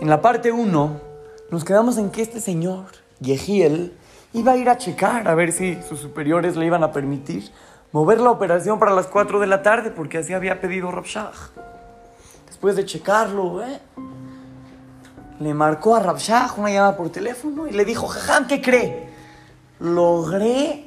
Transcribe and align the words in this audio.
En 0.00 0.08
la 0.08 0.22
parte 0.22 0.50
1 0.50 1.00
nos 1.50 1.62
quedamos 1.62 1.98
en 1.98 2.08
que 2.08 2.22
este 2.22 2.40
señor, 2.40 2.86
Yehiel, 3.20 3.94
iba 4.32 4.52
a 4.52 4.56
ir 4.56 4.70
a 4.70 4.78
checar 4.78 5.28
a 5.28 5.34
ver 5.34 5.52
si 5.52 5.78
sus 5.82 6.00
superiores 6.00 6.56
le 6.56 6.64
iban 6.64 6.82
a 6.82 6.90
permitir 6.90 7.50
mover 7.92 8.18
la 8.18 8.30
operación 8.30 8.78
para 8.78 8.94
las 8.94 9.08
4 9.08 9.40
de 9.40 9.46
la 9.46 9.62
tarde, 9.62 9.90
porque 9.90 10.16
así 10.16 10.32
había 10.32 10.58
pedido 10.58 10.90
Rabshah. 10.90 11.32
Después 12.46 12.76
de 12.76 12.86
checarlo, 12.86 13.62
¿eh? 13.62 13.78
le 15.38 15.52
marcó 15.52 15.94
a 15.96 16.00
Rabshah 16.00 16.54
una 16.56 16.70
llamada 16.70 16.96
por 16.96 17.10
teléfono 17.10 17.66
y 17.66 17.72
le 17.72 17.84
dijo, 17.84 18.06
Jajam, 18.06 18.46
¿qué 18.46 18.62
cree? 18.62 19.10
Logré 19.80 20.86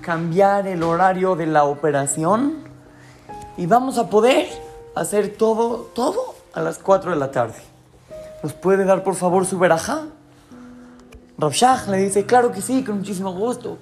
cambiar 0.00 0.68
el 0.68 0.84
horario 0.84 1.34
de 1.34 1.46
la 1.46 1.64
operación 1.64 2.58
y 3.56 3.66
vamos 3.66 3.98
a 3.98 4.08
poder 4.08 4.46
hacer 4.94 5.36
todo, 5.36 5.90
todo 5.92 6.36
a 6.52 6.60
las 6.60 6.78
4 6.78 7.10
de 7.10 7.16
la 7.16 7.32
tarde. 7.32 7.73
¿Nos 8.44 8.52
puede 8.52 8.84
dar 8.84 9.02
por 9.02 9.14
favor 9.14 9.46
su 9.46 9.58
verajá? 9.58 10.02
Rabshah 11.38 11.86
le 11.88 11.96
dice, 11.96 12.26
claro 12.26 12.52
que 12.52 12.60
sí, 12.60 12.84
con 12.84 12.98
muchísimo 12.98 13.32
gusto. 13.32 13.78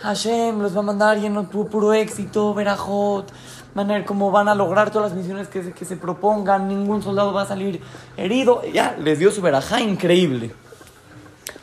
Hashem 0.00 0.60
los 0.60 0.76
va 0.76 0.80
a 0.80 0.82
mandar 0.82 1.18
lleno 1.18 1.44
de 1.44 1.48
puro 1.48 1.94
éxito, 1.94 2.52
verajot, 2.52 3.32
van 3.74 3.90
a 3.90 3.94
ver 3.94 4.04
cómo 4.04 4.30
van 4.30 4.48
a 4.48 4.54
lograr 4.54 4.90
todas 4.90 5.10
las 5.10 5.16
misiones 5.16 5.48
que, 5.48 5.72
que 5.72 5.86
se 5.86 5.96
propongan, 5.96 6.68
ningún 6.68 7.02
soldado 7.02 7.32
va 7.32 7.42
a 7.42 7.46
salir 7.46 7.80
herido. 8.18 8.60
Ya, 8.74 8.94
les 9.00 9.18
dio 9.18 9.30
su 9.30 9.40
verajá 9.40 9.80
increíble. 9.80 10.54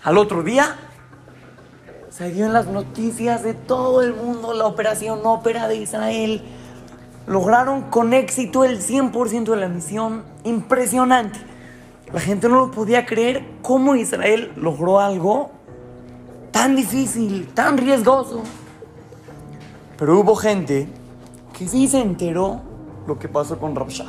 Al 0.02 0.18
otro 0.18 0.42
día, 0.42 0.78
se 2.10 2.32
dio 2.32 2.48
en 2.48 2.54
las 2.54 2.66
noticias 2.66 3.44
de 3.44 3.54
todo 3.54 4.02
el 4.02 4.16
mundo 4.16 4.56
la 4.56 4.66
operación 4.66 5.20
ópera 5.26 5.68
de 5.68 5.76
Israel. 5.76 6.42
Lograron 7.28 7.92
con 7.92 8.16
éxito 8.16 8.64
el 8.64 8.82
100% 8.82 9.44
de 9.44 9.58
la 9.58 9.68
misión. 9.68 10.24
Impresionante. 10.44 11.51
La 12.14 12.20
gente 12.20 12.50
no 12.50 12.56
lo 12.56 12.72
podía 12.72 13.06
creer 13.06 13.46
cómo 13.62 13.96
Israel 13.96 14.52
logró 14.58 15.00
algo 15.00 15.52
tan 16.52 16.76
difícil, 16.76 17.48
tan 17.54 17.78
riesgoso. 17.78 18.44
Pero 19.98 20.20
hubo 20.20 20.36
gente 20.36 20.90
que 21.58 21.68
sí 21.68 21.88
se 21.88 22.02
enteró 22.02 22.62
lo 23.08 23.18
que 23.18 23.30
pasó 23.30 23.58
con 23.58 23.76
Rabshah. 23.76 24.06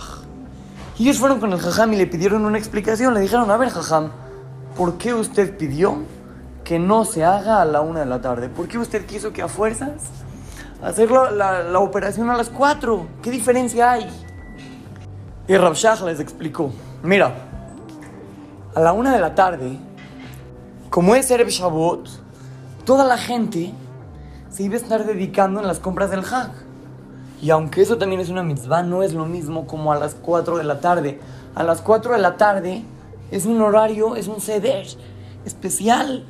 Y 0.98 1.04
ellos 1.04 1.18
fueron 1.18 1.38
con 1.38 1.52
el 1.52 1.60
Jajam 1.60 1.92
y 1.92 1.96
le 1.96 2.06
pidieron 2.06 2.44
una 2.44 2.58
explicación. 2.58 3.14
Le 3.14 3.20
dijeron, 3.20 3.50
a 3.50 3.56
ver 3.56 3.70
Jajam, 3.70 4.10
¿por 4.76 4.98
qué 4.98 5.14
usted 5.14 5.56
pidió 5.56 5.98
que 6.64 6.80
no 6.80 7.04
se 7.04 7.24
haga 7.24 7.62
a 7.62 7.64
la 7.64 7.82
una 7.82 8.00
de 8.00 8.06
la 8.06 8.20
tarde? 8.20 8.48
¿Por 8.48 8.66
qué 8.66 8.78
usted 8.78 9.06
quiso 9.06 9.32
que 9.32 9.42
a 9.42 9.48
fuerzas 9.48 10.02
hacer 10.82 11.10
la, 11.10 11.62
la 11.62 11.78
operación 11.78 12.30
a 12.30 12.36
las 12.36 12.48
cuatro? 12.48 13.06
¿Qué 13.22 13.30
diferencia 13.30 13.92
hay? 13.92 14.08
Y 15.46 15.56
Rabshah 15.56 16.04
les 16.04 16.20
explicó, 16.20 16.72
mira, 17.02 17.51
a 18.74 18.80
la 18.80 18.92
una 18.92 19.12
de 19.12 19.20
la 19.20 19.34
tarde, 19.34 19.78
como 20.88 21.14
es 21.14 21.30
Erev 21.30 21.48
Shavuot, 21.48 22.08
toda 22.84 23.04
la 23.04 23.18
gente 23.18 23.72
se 24.50 24.62
iba 24.62 24.74
a 24.74 24.78
estar 24.78 25.04
dedicando 25.04 25.60
en 25.60 25.66
las 25.66 25.78
compras 25.78 26.10
del 26.10 26.20
Hag. 26.20 26.52
Y 27.40 27.50
aunque 27.50 27.82
eso 27.82 27.98
también 27.98 28.20
es 28.20 28.28
una 28.28 28.42
mitzvah, 28.42 28.82
no 28.82 29.02
es 29.02 29.14
lo 29.14 29.26
mismo 29.26 29.66
como 29.66 29.92
a 29.92 29.98
las 29.98 30.14
4 30.14 30.58
de 30.58 30.64
la 30.64 30.80
tarde. 30.80 31.20
A 31.54 31.64
las 31.64 31.82
4 31.82 32.12
de 32.12 32.18
la 32.18 32.36
tarde 32.36 32.82
es 33.30 33.46
un 33.46 33.60
horario, 33.60 34.16
es 34.16 34.28
un 34.28 34.40
ceder 34.40 34.86
especial 35.44 36.24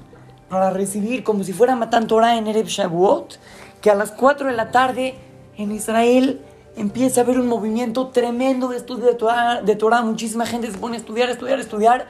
para 0.48 0.70
recibir, 0.70 1.22
como 1.22 1.44
si 1.44 1.52
fuera 1.52 1.76
Matan 1.76 2.06
Torah 2.06 2.38
en 2.38 2.46
Erev 2.46 2.66
Shavuot, 2.66 3.38
que 3.80 3.90
a 3.90 3.94
las 3.94 4.10
4 4.12 4.48
de 4.48 4.56
la 4.56 4.70
tarde 4.70 5.14
en 5.56 5.70
Israel 5.70 6.40
empieza 6.76 7.20
a 7.20 7.24
haber 7.24 7.38
un 7.38 7.48
movimiento 7.48 8.08
tremendo 8.08 8.68
de 8.68 8.76
estudio 8.76 9.06
de 9.06 9.14
Torah, 9.14 9.62
de 9.62 9.76
Torah. 9.76 10.02
Muchísima 10.02 10.46
gente 10.46 10.70
se 10.70 10.78
pone 10.78 10.96
a 10.96 11.00
estudiar, 11.00 11.30
estudiar, 11.30 11.60
estudiar. 11.60 12.08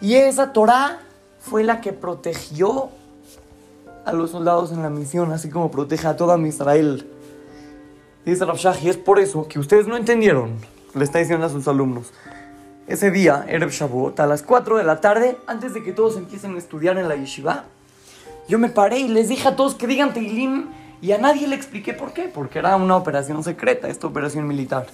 Y 0.00 0.14
esa 0.14 0.52
Torah 0.52 0.98
fue 1.40 1.64
la 1.64 1.80
que 1.80 1.92
protegió 1.92 2.90
a 4.04 4.12
los 4.12 4.30
soldados 4.30 4.72
en 4.72 4.82
la 4.82 4.90
misión, 4.90 5.32
así 5.32 5.50
como 5.50 5.70
protege 5.70 6.06
a 6.06 6.16
toda 6.16 6.38
Israel. 6.46 7.06
Dice 8.24 8.44
Rav 8.44 8.58
y 8.82 8.88
es 8.88 8.96
por 8.96 9.18
eso 9.18 9.48
que 9.48 9.58
ustedes 9.58 9.86
no 9.86 9.96
entendieron, 9.96 10.52
le 10.94 11.04
está 11.04 11.18
diciendo 11.18 11.46
a 11.46 11.48
sus 11.48 11.66
alumnos. 11.68 12.12
Ese 12.86 13.10
día, 13.10 13.44
Erev 13.48 13.70
Shavuot, 13.70 14.18
a 14.20 14.26
las 14.26 14.42
4 14.42 14.76
de 14.76 14.84
la 14.84 15.00
tarde, 15.00 15.38
antes 15.46 15.74
de 15.74 15.82
que 15.82 15.92
todos 15.92 16.16
empiecen 16.16 16.54
a 16.54 16.58
estudiar 16.58 16.98
en 16.98 17.08
la 17.08 17.16
yeshiva, 17.16 17.64
yo 18.48 18.58
me 18.58 18.68
paré 18.68 18.98
y 18.98 19.08
les 19.08 19.28
dije 19.28 19.48
a 19.48 19.56
todos 19.56 19.74
que 19.74 19.86
digan 19.86 20.12
Teilim 20.12 20.66
y 21.02 21.12
a 21.12 21.18
nadie 21.18 21.46
le 21.46 21.56
expliqué 21.56 21.94
por 21.94 22.12
qué, 22.12 22.30
porque 22.32 22.58
era 22.58 22.76
una 22.76 22.96
operación 22.96 23.42
secreta, 23.42 23.88
esta 23.88 24.06
operación 24.06 24.46
militar. 24.46 24.86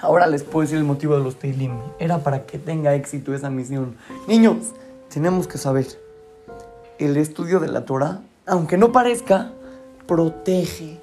Ahora 0.00 0.26
les 0.26 0.42
puedo 0.42 0.62
decir 0.62 0.78
el 0.78 0.84
motivo 0.84 1.16
de 1.16 1.22
los 1.22 1.38
Teilim. 1.38 1.78
Era 2.00 2.18
para 2.18 2.44
que 2.44 2.58
tenga 2.58 2.94
éxito 2.94 3.34
esa 3.34 3.50
misión. 3.50 3.96
Niños, 4.26 4.72
tenemos 5.08 5.46
que 5.46 5.58
saber, 5.58 5.86
el 6.98 7.16
estudio 7.16 7.60
de 7.60 7.68
la 7.68 7.84
Torah, 7.84 8.20
aunque 8.46 8.76
no 8.76 8.90
parezca, 8.90 9.52
protege. 10.06 11.00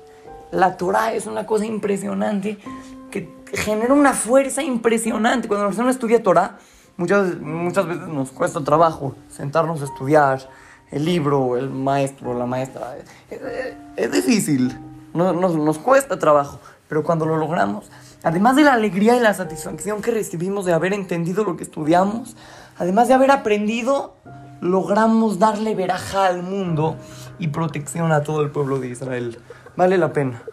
La 0.51 0.77
Torah 0.77 1.13
es 1.13 1.27
una 1.27 1.45
cosa 1.45 1.65
impresionante 1.65 2.57
que 3.11 3.29
genera 3.53 3.93
una 3.93 4.13
fuerza 4.13 4.61
impresionante. 4.61 5.47
Cuando 5.47 5.63
la 5.63 5.69
persona 5.69 5.91
estudia 5.91 6.21
Torah, 6.21 6.57
muchas, 6.97 7.39
muchas 7.39 7.87
veces 7.87 8.07
nos 8.07 8.31
cuesta 8.31 8.61
trabajo 8.63 9.15
sentarnos 9.29 9.81
a 9.81 9.85
estudiar 9.85 10.49
el 10.91 11.05
libro, 11.05 11.57
el 11.57 11.69
maestro, 11.69 12.33
la 12.33 12.45
maestra. 12.45 12.95
Es, 13.29 13.39
es 13.95 14.11
difícil, 14.11 14.77
nos, 15.13 15.35
nos, 15.35 15.55
nos 15.55 15.77
cuesta 15.77 16.17
trabajo, 16.19 16.59
pero 16.87 17.03
cuando 17.03 17.25
lo 17.25 17.37
logramos, 17.37 17.89
además 18.23 18.55
de 18.55 18.63
la 18.63 18.73
alegría 18.73 19.15
y 19.15 19.19
la 19.19 19.33
satisfacción 19.33 20.01
que 20.01 20.11
recibimos 20.11 20.65
de 20.65 20.73
haber 20.73 20.93
entendido 20.93 21.43
lo 21.43 21.57
que 21.57 21.63
estudiamos, 21.63 22.35
además 22.77 23.07
de 23.07 23.13
haber 23.13 23.31
aprendido, 23.31 24.15
logramos 24.61 25.39
darle 25.39 25.75
veraja 25.75 26.25
al 26.25 26.43
mundo 26.43 26.97
y 27.37 27.47
protección 27.49 28.11
a 28.11 28.23
todo 28.23 28.41
el 28.41 28.51
pueblo 28.51 28.79
de 28.79 28.89
Israel. 28.89 29.39
Vale 29.75 29.97
la 29.97 30.11
pena. 30.11 30.43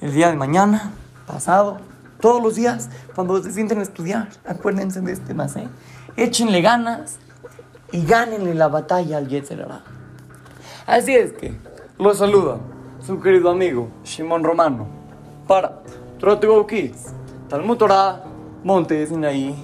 El 0.00 0.12
día 0.12 0.30
de 0.30 0.36
mañana, 0.36 0.92
pasado, 1.26 1.78
todos 2.20 2.42
los 2.42 2.56
días, 2.56 2.88
cuando 3.14 3.42
se 3.42 3.52
sienten 3.52 3.78
a 3.78 3.82
estudiar, 3.82 4.28
acuérdense 4.46 5.00
de 5.00 5.12
este 5.12 5.34
más, 5.34 5.56
¿eh? 5.56 5.68
Échenle 6.16 6.60
ganas 6.62 7.18
y 7.92 8.04
gánenle 8.04 8.54
la 8.54 8.68
batalla 8.68 9.18
al 9.18 9.28
Yetzerara. 9.28 9.82
Así 10.86 11.14
es 11.14 11.32
que, 11.32 11.54
los 11.98 12.18
saluda 12.18 12.58
su 13.04 13.20
querido 13.20 13.50
amigo 13.50 13.88
Shimon 14.04 14.42
Romano 14.44 14.86
para 15.46 15.82
Trotego 16.18 16.66
Kids, 16.66 17.12
Talmud 17.48 17.76
Torah, 17.76 18.22
Monte 18.64 19.06
Sinaí. 19.06 19.54